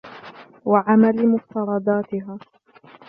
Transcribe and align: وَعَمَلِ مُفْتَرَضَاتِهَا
وَعَمَلِ 0.65 1.25
مُفْتَرَضَاتِهَا 1.27 2.37